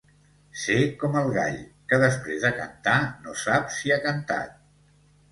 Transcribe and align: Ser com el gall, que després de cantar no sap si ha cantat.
Ser 0.59 0.77
com 1.01 1.17
el 1.19 1.27
gall, 1.33 1.59
que 1.91 1.99
després 2.03 2.41
de 2.45 2.51
cantar 2.61 2.95
no 3.27 3.35
sap 3.43 3.69
si 3.75 3.93
ha 3.93 3.99
cantat. 4.07 4.57